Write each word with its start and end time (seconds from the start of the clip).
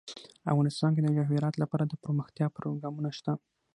افغانستان 0.51 0.91
کې 0.93 1.01
د 1.03 1.07
جواهرات 1.17 1.55
لپاره 1.61 1.83
دپرمختیا 1.85 2.47
پروګرامونه 2.57 3.09
شته. 3.17 3.33